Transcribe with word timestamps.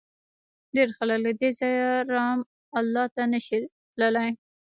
ډېر 0.75 0.87
خلک 0.97 1.17
له 1.25 1.31
دې 1.39 1.49
ځایه 1.59 1.89
رام 2.13 2.39
الله 2.79 3.05
ته 3.15 3.23
نه 3.33 3.39
شي 3.45 3.59
تللی. 3.93 4.29